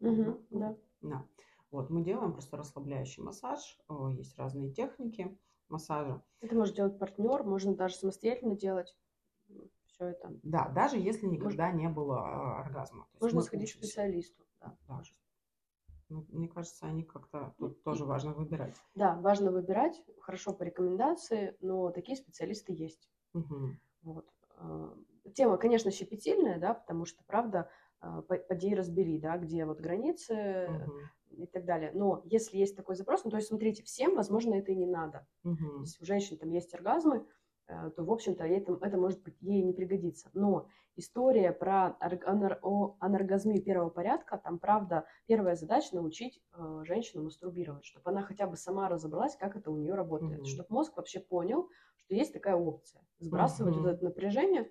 [0.00, 0.76] Угу, да.
[1.02, 1.26] да.
[1.70, 3.78] Вот, мы делаем просто расслабляющий массаж,
[4.16, 5.36] есть разные техники
[5.68, 6.22] массажа.
[6.40, 8.96] Это может делать партнер, можно даже самостоятельно делать
[9.94, 10.32] все это.
[10.42, 11.78] Да, даже если никогда можно...
[11.78, 13.06] не было а, оргазма.
[13.20, 14.44] можно сходить к специалисту.
[14.60, 14.76] Да.
[14.88, 15.02] да.
[16.08, 18.74] Ну, мне кажется, они как-то тут тоже важно выбирать.
[18.94, 23.08] Да, важно выбирать, хорошо по рекомендации, но такие специалисты есть.
[23.32, 23.70] Угу.
[24.02, 24.26] Вот.
[24.58, 24.94] А,
[25.34, 30.92] тема, конечно, щепетильная, да, потому что, правда, а, поди разбери, да, где вот границы угу.
[31.30, 31.90] и так далее.
[31.94, 35.26] Но если есть такой запрос, ну, то есть, смотрите, всем, возможно, это и не надо.
[35.44, 35.80] Угу.
[35.80, 37.26] Если у женщин там есть оргазмы,
[37.66, 40.30] то, в общем-то, это, это может быть ей не пригодится.
[40.34, 48.10] Но история про анаргазмию первого порядка, там, правда, первая задача научить э, женщину мастурбировать, чтобы
[48.10, 50.46] она хотя бы сама разобралась, как это у нее работает, угу.
[50.46, 53.84] чтобы мозг вообще понял, что есть такая опция, сбрасывать угу.
[53.84, 54.70] вот это напряжение,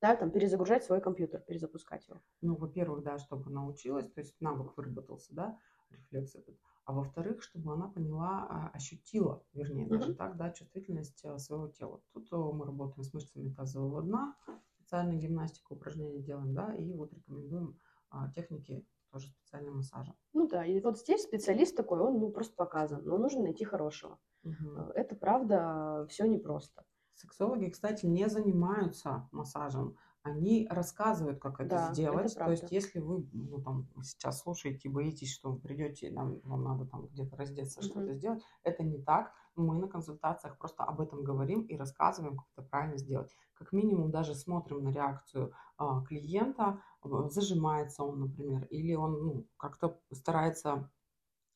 [0.00, 2.20] да, там, перезагружать свой компьютер, перезапускать его.
[2.40, 5.58] Ну, во-первых, да, чтобы научилась, то есть навык выработался, да,
[5.90, 6.56] рефлекс этот.
[6.86, 12.00] А во-вторых, чтобы она поняла, а, ощутила, вернее, даже так, да, чувствительность э, своего тела.
[12.12, 14.36] Тут э, мы работаем с мышцами тазового дна,
[14.78, 17.76] специальную гимнастику, упражнения делаем, да, и вот рекомендуем
[18.08, 20.14] а, техники тоже специального массажа.
[20.32, 24.20] Ну да, и вот здесь специалист такой, он ну, просто показан, но нужно найти хорошего.
[24.44, 24.92] Угу.
[24.94, 26.84] Это правда все непросто.
[27.14, 29.96] Сексологи, кстати, не занимаются массажем.
[30.26, 32.32] Они рассказывают, как это да, сделать.
[32.32, 36.40] Это То есть, если вы ну, там, сейчас слушаете и боитесь, что вы придете, нам,
[36.42, 37.84] вам надо там где-то раздеться, mm-hmm.
[37.84, 39.32] что-то сделать, это не так.
[39.54, 43.34] Мы на консультациях просто об этом говорим и рассказываем, как это правильно сделать.
[43.54, 46.82] Как минимум даже смотрим на реакцию а, клиента,
[47.28, 50.90] зажимается он, например, или он ну, как-то старается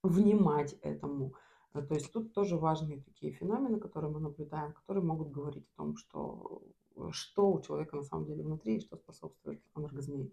[0.02, 1.34] внимать этому.
[1.74, 5.76] Э, то есть тут тоже важные такие феномены, которые мы наблюдаем, которые могут говорить о
[5.76, 6.62] том, что,
[7.12, 10.32] что у человека на самом деле внутри и что способствует анаргазмии.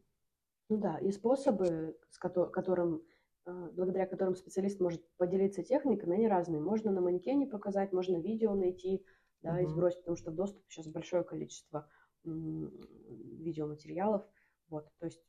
[0.70, 3.02] Ну да, и способы, с которым,
[3.46, 6.62] э, благодаря которым специалист может поделиться техниками, они разные.
[6.62, 9.06] Можно на манекене показать, можно видео найти,
[9.42, 9.62] да, угу.
[9.62, 11.90] и сбросить, потому что в доступе сейчас большое количество
[12.24, 14.26] видеоматериалов.
[14.68, 15.24] Вот, то есть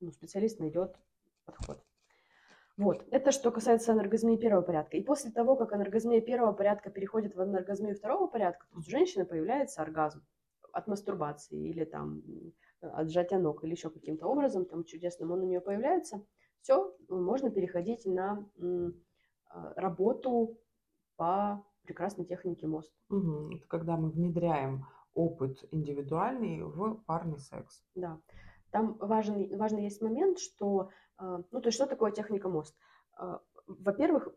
[0.00, 0.96] ну, специалист найдет
[1.44, 1.82] подход.
[2.76, 4.96] Вот, это что касается анаргазмии первого порядка.
[4.96, 9.24] И после того, как анаргазмия первого порядка переходит в анаргазмию второго порядка, то у женщины
[9.24, 10.24] появляется оргазм
[10.74, 12.22] от мастурбации или там
[12.80, 16.24] от сжатия ног или еще каким-то образом, там чудесным он у нее появляется,
[16.60, 18.46] все, можно переходить на
[19.48, 20.58] а, работу
[21.16, 22.92] по прекрасной технике мост.
[23.10, 23.56] Угу.
[23.56, 27.84] Это когда мы внедряем опыт индивидуальный в парный секс.
[27.94, 28.20] Да.
[28.70, 32.76] Там важный, важный есть момент, что ну, то есть что такое техника мост?
[33.66, 34.28] Во-первых,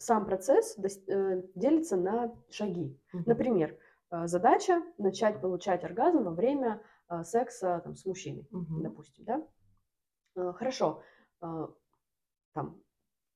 [0.00, 2.98] сам процесс э, делится на шаги.
[3.12, 3.76] Например, а,
[4.10, 6.82] задача начать получать оргазм во время
[7.22, 8.80] секса там, с мужчиной, угу.
[8.80, 10.52] допустим, да?
[10.52, 11.02] Хорошо.
[11.40, 12.82] Там,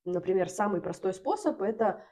[0.04, 2.04] например, самый простой способ это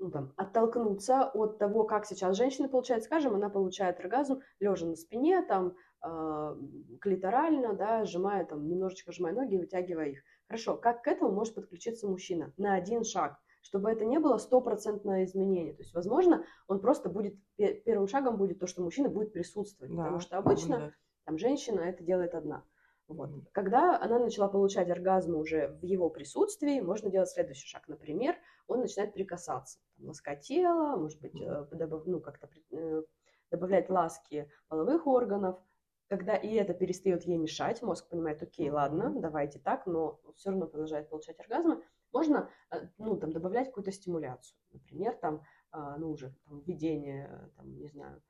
[0.00, 4.96] ну, там, оттолкнуться от того, как сейчас женщина получает, скажем, она получает оргазм лежа на
[4.96, 6.56] спине, там, э,
[7.02, 10.22] клиторально, да, сжимая, там, немножечко сжимая ноги, вытягивая их.
[10.46, 12.52] Хорошо, как к этому может подключиться мужчина?
[12.56, 15.74] На один шаг, чтобы это не было стопроцентное изменение.
[15.74, 20.02] То есть, возможно, он просто будет, первым шагом будет то, что мужчина будет присутствовать, да,
[20.02, 20.92] потому что обычно да.
[21.24, 22.64] там женщина это делает одна.
[23.10, 23.30] Вот.
[23.50, 27.88] Когда она начала получать оргазм уже в его присутствии, можно делать следующий шаг.
[27.88, 28.36] Например,
[28.68, 33.02] он начинает прикасаться, там, ласкать тело, может быть, э, добав, ну, как-то э,
[33.50, 35.58] добавлять ласки половых органов.
[36.06, 40.66] Когда и это перестает ей мешать, мозг понимает, окей, ладно, давайте так, но все равно
[40.66, 44.56] продолжает получать оргазмы, можно э, ну, там, добавлять какую-то стимуляцию.
[44.72, 45.42] Например, там,
[45.72, 48.22] а, ну, уже там, введение, там, не знаю,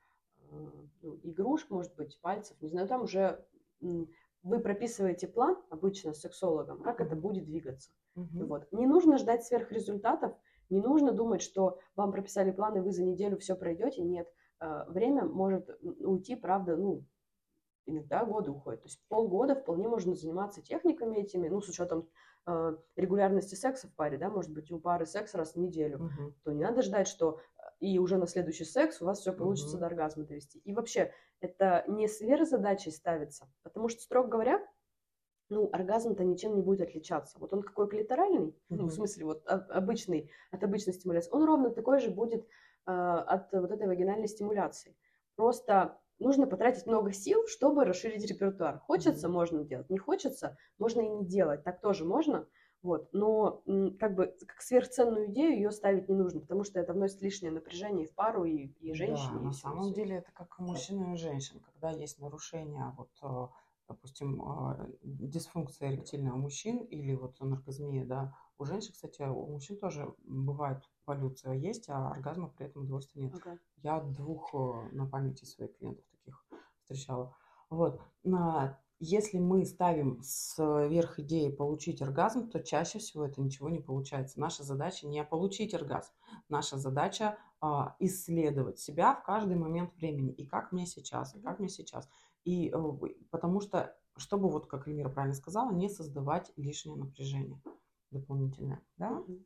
[1.03, 3.45] ну, игрушек, может быть, пальцев, не знаю, там уже
[4.43, 7.91] вы прописываете план обычно с сексологом, как это будет двигаться.
[8.17, 8.47] Угу.
[8.47, 8.73] Вот.
[8.73, 10.35] Не нужно ждать сверхрезультатов,
[10.71, 14.03] не нужно думать, что вам прописали план, и вы за неделю все пройдете.
[14.03, 14.29] Нет,
[14.61, 17.05] э, время может уйти, правда, ну,
[17.87, 18.83] иногда годы уходят.
[18.83, 22.05] То есть полгода вполне можно заниматься техниками этими, ну, с учетом э,
[22.97, 26.35] регулярности секса в паре, да, может быть, у пары секс раз в неделю, угу.
[26.43, 27.41] то не надо ждать, что
[27.81, 29.81] и уже на следующий секс у вас все получится угу.
[29.81, 30.59] до оргазма довести.
[30.61, 34.67] И вообще, это не сверхзадачей ставится, потому что, строго говоря,
[35.49, 37.39] ну, оргазм-то ничем не будет отличаться.
[37.39, 38.55] Вот он какой клиторальный, mm-hmm.
[38.69, 42.47] ну, в смысле, вот обычный, от обычной стимуляции, он ровно такой же будет
[42.87, 44.97] э, от вот этой вагинальной стимуляции.
[45.35, 48.79] Просто нужно потратить много сил, чтобы расширить репертуар.
[48.81, 52.47] Хочется, можно делать, не хочется, можно и не делать, так тоже можно.
[52.83, 53.13] Вот.
[53.13, 53.63] Но
[53.99, 58.07] как бы как сверхценную идею ее ставить не нужно, потому что это вносит лишнее напряжение
[58.07, 59.35] в пару и, и женщине.
[59.35, 62.95] Да, и на самом деле это как у мужчин и у женщин, когда есть нарушение
[62.97, 63.49] вот, э,
[63.89, 69.79] допустим, а, дисфункция эректильная у мужчин или вот анаргазмия, да, у женщин, кстати, у мужчин
[69.79, 73.35] тоже бывает полюция есть, а оргазма при этом удовольствия нет.
[73.35, 73.59] Ага.
[73.83, 76.05] Я двух э, на памяти своих клиентов
[76.95, 77.35] встречала.
[77.69, 78.01] Вот.
[78.25, 84.39] На- Если мы ставим сверх идеи получить оргазм, то чаще всего это ничего не получается.
[84.39, 86.13] Наша задача не получить оргазм.
[86.51, 90.33] Наша задача а, исследовать себя в каждый момент времени.
[90.33, 92.09] И как мне сейчас, и как мне сейчас.
[92.45, 92.93] И э,
[93.31, 97.63] потому что, чтобы, вот как Эльмира правильно сказала, не создавать лишнее напряжение
[98.11, 98.83] дополнительное.
[98.99, 99.11] Да?
[99.11, 99.45] Мгм.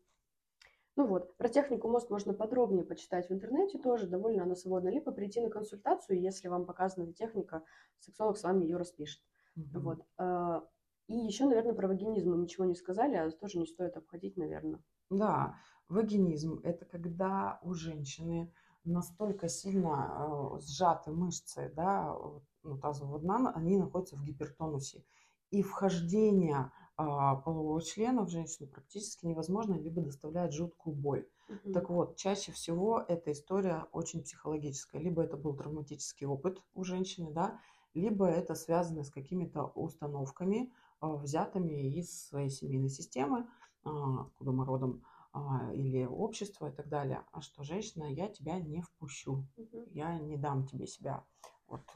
[0.97, 5.11] Ну вот, про технику мост можно подробнее почитать в интернете тоже, довольно она свободна, либо
[5.11, 7.65] прийти на консультацию, если вам показана техника,
[7.99, 9.21] сексолог с вами ее распишет.
[9.57, 9.81] Мгм.
[9.81, 10.07] Вот.
[10.19, 10.63] а,
[11.09, 14.81] И еще, наверное, про вагинизм мы ничего не сказали, а тоже не стоит обходить, наверное.
[15.11, 15.57] Да,
[15.89, 18.53] вагинизм– это когда у женщины
[18.85, 22.17] настолько сильно э, сжаты мышцы, да,
[22.63, 25.05] ну, тазового дна, они находятся в гипертонусе.
[25.51, 31.27] И вхождение полового члена в женщину практически невозможно, либо доставляет жуткую боль.
[31.49, 31.73] Мгм.
[31.73, 35.01] Так вот, чаще всего эта история очень психологическая.
[35.03, 37.61] Либо это был травматический опыт у женщины, да,
[37.95, 43.47] либо это связано с какими-то установками, а, взятыми из своей семейной системы,
[43.85, 45.03] а, откуда мы родом,
[45.33, 47.25] а, или общества и так далее.
[47.33, 49.85] А что женщина, я тебя не впущу, Мгм.
[49.93, 51.25] я не дам тебе себя.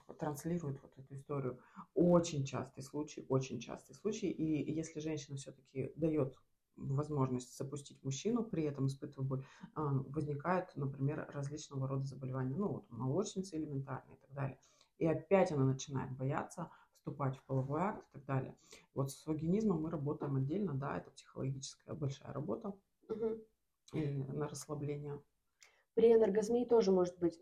[0.06, 1.58] Вот транслирует вот эту историю.
[1.94, 4.28] Очень частый случай, очень частый случай.
[4.28, 6.36] И если женщина все-таки дает
[6.76, 12.90] возможность запустить мужчину, при этом испытывая боль, а, возникают, например, различного рода заболевания, ну вот
[12.90, 14.58] молочницы элементарные и так далее.
[14.98, 18.56] И опять она начинает бояться вступать в половой акт и так далее.
[18.94, 22.74] Вот с вагинизмом мы работаем отдельно, да, это психологическая большая работа
[23.92, 25.20] и на расслабление.
[25.98, 27.40] При энергозмии тоже может быть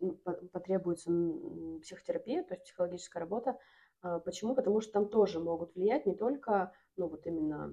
[0.51, 1.11] потребуется
[1.83, 3.59] психотерапия, то есть психологическая работа.
[4.01, 4.55] А, Почему?
[4.55, 7.71] Потому что там тоже могут влиять не только, ну вот именно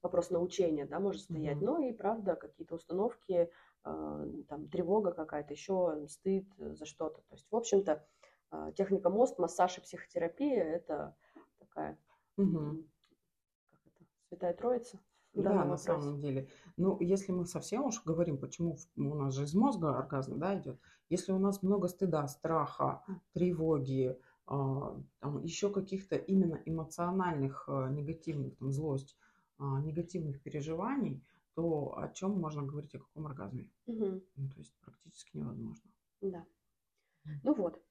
[0.00, 1.66] вопрос научения, да, может стоять, Мгм.
[1.66, 3.50] но и правда какие-то установки,
[3.84, 7.20] а, там тревога какая-то, еще стыд за что-то.
[7.28, 8.02] То есть, в общем-то,
[8.50, 11.14] а, техника мост, массаж и психотерапия это
[11.58, 11.98] такая,
[12.38, 12.88] м,
[13.70, 14.98] как это, святая троица.
[15.34, 15.84] Да, на вопросе.
[15.84, 16.48] самом деле.
[16.76, 20.78] Ну, если мы совсем уж говорим, почему у нас же из мозга оргазм, да, идет.
[21.08, 28.56] Если у нас много стыда, страха, тревоги, а, там, еще каких-то именно эмоциональных а, негативных,
[28.56, 29.16] там, злость,
[29.58, 31.22] а, негативных переживаний,
[31.54, 33.70] то о чем можно говорить, о каком оргазме?
[33.86, 34.22] Мгм.
[34.36, 35.90] Ну, то есть практически невозможно.
[36.20, 36.44] Да.
[37.42, 37.82] Ну вот.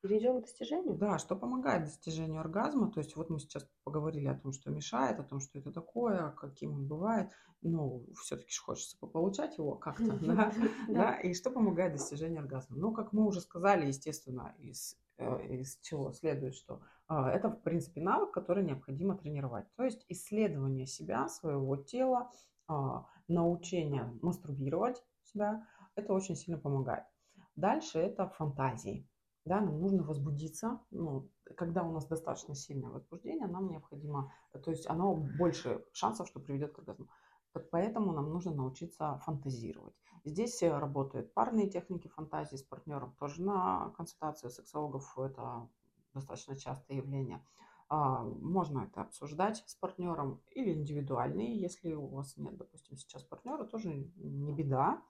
[0.00, 0.94] Перейдем к достижению.
[0.94, 2.90] Да, что помогает достижению оргазма.
[2.90, 6.30] То есть вот мы сейчас поговорили о том, что мешает, о том, что это такое,
[6.32, 7.30] каким он бывает.
[7.62, 10.52] Но все-таки же хочется пополучать его как-то, да?
[10.88, 11.14] да?
[11.20, 12.76] И что помогает достижению оргазма?
[12.76, 17.60] Ну, как мы уже сказали, естественно, из, э, из чего следует, что а, это, в
[17.62, 19.66] принципе, навык, который необходимо тренировать.
[19.74, 22.30] То есть исследование себя, своего тела,
[22.68, 27.04] а, научение мастурбировать себя, это очень сильно помогает.
[27.56, 29.08] Дальше это фантазии.
[29.48, 30.80] Да, нам нужно возбудиться.
[30.90, 36.38] Ну, когда у нас достаточно сильное возбуждение, нам необходимо, то есть оно больше шансов, что
[36.38, 37.08] приведет к оргазму.
[37.52, 39.94] Так поэтому нам нужно научиться фантазировать.
[40.24, 43.14] Здесь э, работают парные техники фантазии с партнером.
[43.18, 45.66] Тоже на консультацию сексологов это
[46.12, 47.42] достаточно частое явление.
[47.88, 53.64] А, Можно это обсуждать с партнером или индивидуальные, если у вас нет, допустим, сейчас партнера,
[53.64, 55.02] тоже не беда.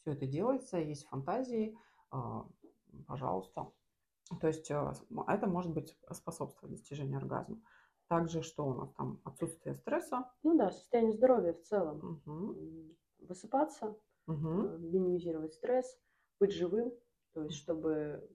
[0.00, 1.78] Все это делается, есть фантазии,
[2.10, 2.48] а,
[3.04, 3.72] пожалуйста.
[4.40, 4.92] То есть э,
[5.28, 7.60] это может быть способствовать достижению оргазма.
[8.08, 9.20] Также что у нас там?
[9.24, 10.30] Отсутствие стресса.
[10.42, 12.22] Ну да, состояние здоровья в целом.
[12.26, 13.96] М, Высыпаться,
[14.28, 15.98] э, минимизировать стресс,
[16.38, 16.92] быть живым,
[17.32, 18.28] то есть чтобы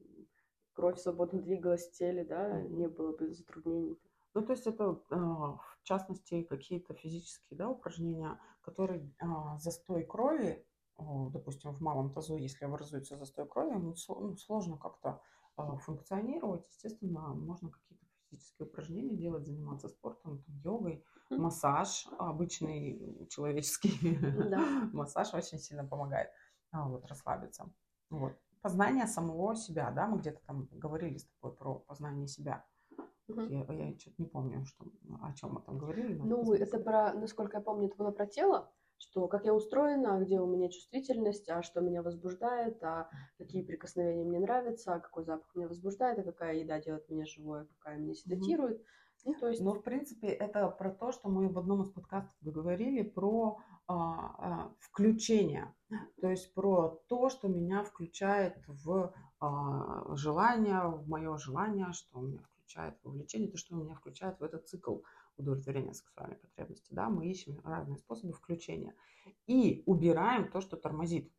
[0.74, 3.98] кровь свободно двигалась в теле, да, не было бы затруднений.
[4.34, 5.18] Ну, то есть это, а,
[5.58, 9.10] в частности, какие-то физические да, упражнения, которые
[9.60, 10.66] застой крови,
[11.32, 15.22] допустим, в малом тазу, если образуется застой крови, ему сло- ну, сложно как-то
[15.56, 16.68] а, функционировать.
[16.68, 24.18] Естественно, можно какие-то физические упражнения делать, заниматься спортом, там, йогой, массаж обычный человеческий.
[24.50, 24.90] Да.
[24.94, 26.30] Массаж очень сильно помогает
[26.72, 27.72] а, вот, расслабиться.
[28.10, 28.34] Вот.
[28.62, 32.66] Познание самого себя, да, мы где-то там говорили с тобой про познание себя.
[33.28, 34.86] Я, я что-то не помню, что,
[35.22, 36.20] о чем мы там говорили.
[36.20, 38.72] Ну, это про, насколько я помню, это было про тело,
[39.02, 44.24] что как я устроена, где у меня чувствительность, а что меня возбуждает, а какие прикосновения
[44.24, 47.98] мне нравятся, а какой запах меня возбуждает, а какая еда делает меня живой, а какая
[47.98, 48.82] меня седатирует.
[49.24, 52.36] Ну, то есть, Но, в принципе, это про то, что мы в одном из подкастов
[52.42, 55.74] говорили про а, а, включение.
[56.22, 62.40] То есть про то, что меня включает в а, желание, в мое желание, что меня
[62.40, 64.98] включает включает вовлечение, то, что меня включает в этот цикл
[65.42, 66.94] удовлетворения сексуальной потребности.
[66.94, 67.10] Да?
[67.10, 68.96] Мы ищем разные способы включения.
[69.48, 71.32] И убираем то, что тормозит.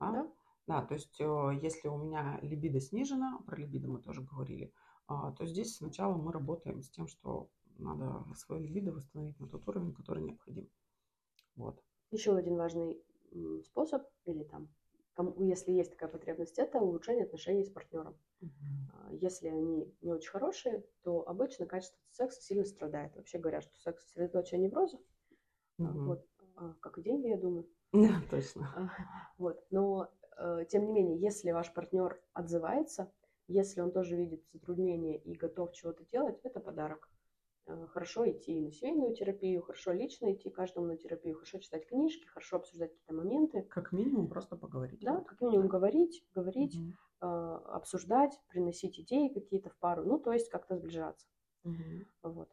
[0.00, 0.12] Да?
[0.12, 0.32] Да.
[0.66, 4.72] да, то есть э, если у меня либидо снижено, про либидо мы тоже говорили,
[5.06, 7.48] а, то здесь сначала мы работаем с тем, что
[7.78, 10.68] надо свою либидо восстановить на тот уровень, который необходим.
[11.56, 11.82] Вот.
[12.10, 13.02] Еще один важный
[13.64, 14.68] способ или там
[15.38, 18.16] если есть такая потребность, это улучшение отношений с партнером.
[18.44, 19.18] Uh-huh.
[19.20, 23.14] Если они не очень хорошие, то обычно качество секса сильно страдает.
[23.16, 25.00] Вообще говорят, что секс средоточие неврозов.
[25.78, 26.04] Uh-huh.
[26.04, 26.26] Вот,
[26.56, 27.66] а, как и деньги, я думаю.
[27.92, 28.90] Да, точно.
[29.38, 29.64] Вот.
[29.70, 33.12] Но, э, тем не менее, если ваш партнер отзывается,
[33.46, 37.08] если он тоже видит затруднения и готов чего-то делать, это подарок.
[37.66, 42.26] Э, хорошо идти на семейную терапию, хорошо лично идти каждому на терапию, хорошо читать книжки,
[42.26, 43.62] хорошо обсуждать какие-то моменты.
[43.62, 45.00] Как минимум просто поговорить.
[45.00, 46.92] Да, как минимум говорить, говорить, угу.
[47.22, 47.26] э,
[47.72, 51.26] обсуждать, приносить идеи какие-то в пару, ну, то есть как-то сближаться.
[51.64, 51.74] Угу.
[52.24, 52.50] Вот.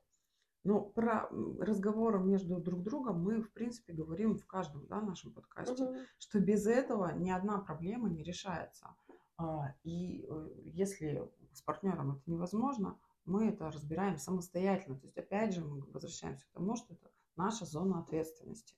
[0.64, 1.28] Ну, про
[1.60, 5.96] разговоры между друг другом мы, в принципе, говорим в каждом да, нашем подкасте, угу.
[6.20, 8.96] что без этого ни одна проблема не решается.
[9.38, 12.98] А, и э, если с партнером это невозможно,
[13.32, 15.00] мы это разбираем самостоятельно.
[15.00, 18.76] То есть, опять же, мы возвращаемся к тому, что это наша зона ответственности.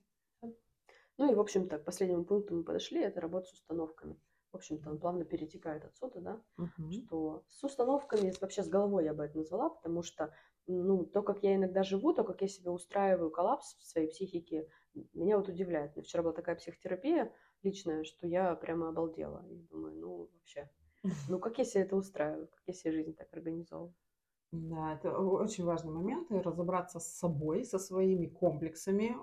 [1.18, 4.20] Ну и, в общем-то, к последнему пункту мы подошли, это работа с установками.
[4.52, 6.92] В общем-то, он плавно перетекает отсюда, да, угу.
[6.92, 10.32] что с установками, вообще с головой я бы это назвала, потому что,
[10.68, 14.70] ну, то, как я иногда живу, то, как я себе устраиваю коллапс в своей психике,
[15.14, 15.96] меня вот удивляет.
[15.96, 17.34] Меня вчера была такая психотерапия
[17.64, 19.44] личная, что я прямо обалдела.
[19.50, 20.70] И думаю, ну, вообще,
[21.28, 23.96] ну, как я себе это устраиваю, как я себе жизнь так организовываю.
[24.54, 29.16] Да, это очень важный момент, и разобраться с собой, со своими комплексами,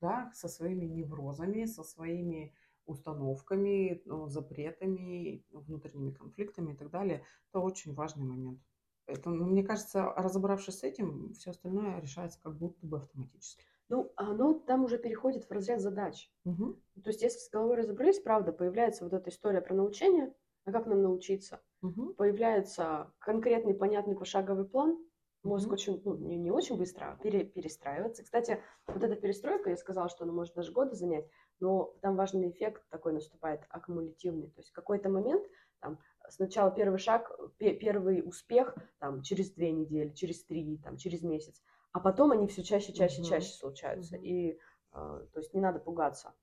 [0.00, 2.54] да, со своими неврозами, со своими
[2.86, 7.22] установками, запретами, внутренними конфликтами и так далее.
[7.50, 8.62] Это очень важный момент.
[9.06, 13.62] Это, ну, мне кажется, разобравшись с этим, все остальное решается как будто бы автоматически.
[13.90, 16.30] Ну, оно там уже переходит в разряд задач.
[16.46, 16.78] Угу.
[17.04, 20.32] То есть, если с головой разобрались, правда, появляется вот эта история про научение,
[20.68, 21.62] а как нам научиться?
[21.80, 22.14] Угу.
[22.14, 24.98] Появляется конкретный, понятный пошаговый план.
[25.42, 25.74] Мозг угу.
[25.74, 28.22] очень, ну, не, не очень быстро, а пере, перестраивается.
[28.22, 31.26] Кстати, вот эта перестройка, я сказала, что она может даже годы занять,
[31.58, 34.50] но там важный эффект такой наступает, аккумулятивный.
[34.50, 35.46] То есть в какой-то момент
[35.80, 35.98] там,
[36.28, 41.62] сначала первый шаг, первый успех там, через две недели, через три, там, через месяц,
[41.92, 43.28] а потом они все чаще, чаще, угу.
[43.30, 44.16] чаще случаются.
[44.16, 44.24] Угу.
[44.24, 44.56] И э,
[44.92, 46.34] то есть не надо пугаться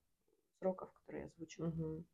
[0.58, 1.68] сроков, которые я озвучила.
[1.68, 2.04] Угу.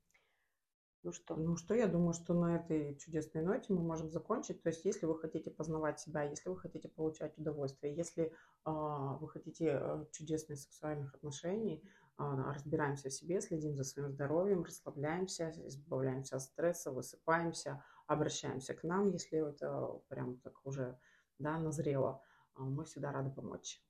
[1.04, 1.34] Ну что?
[1.34, 4.62] Ну что, я думаю, что на этой чудесной ноте мы можем закончить.
[4.62, 8.30] То есть, если вы хотите познавать себя, если вы хотите получать удовольствие, если э,
[8.64, 11.82] вы хотите э, чудесных сексуальных отношений,
[12.18, 18.84] э, разбираемся в себе, следим за своим здоровьем, расслабляемся, избавляемся от стресса, высыпаемся, обращаемся к
[18.84, 20.96] нам, если это прям так уже
[21.40, 22.22] да, назрело.
[22.56, 23.82] Э, мы всегда рады помочь.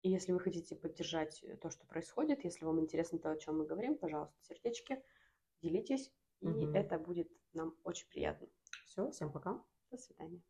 [0.00, 3.66] И если вы хотите поддержать то, что происходит, если вам интересно то, о чем мы
[3.66, 5.02] говорим, пожалуйста, сердечки,
[5.60, 6.72] делитесь и угу.
[6.72, 8.46] это будет нам очень приятно.
[8.84, 9.62] Все, всем пока.
[9.90, 10.42] До свидания.